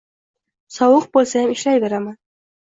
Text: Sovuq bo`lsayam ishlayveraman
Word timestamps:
Sovuq 0.77 1.05
bo`lsayam 1.17 1.53
ishlayveraman 1.57 2.17